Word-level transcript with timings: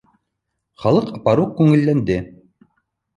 Халыҡ 0.85 1.11
апаруҡ 1.17 1.51
күңелләнде 1.59 2.17